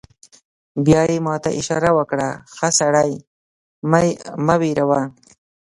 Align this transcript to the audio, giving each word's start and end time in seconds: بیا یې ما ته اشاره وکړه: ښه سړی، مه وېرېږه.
بیا 0.85 1.01
یې 1.11 1.17
ما 1.25 1.35
ته 1.43 1.49
اشاره 1.59 1.91
وکړه: 1.97 2.29
ښه 2.55 2.69
سړی، 2.79 3.11
مه 4.45 4.55
وېرېږه. 4.61 5.01